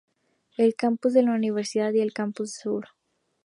El 0.57 0.73
campus 0.73 1.13
de 1.13 1.21
la 1.21 1.29
Universidad 1.33 1.93
y 1.93 2.01
el 2.01 2.11
Campus 2.11 2.53
Sur. 2.55 2.87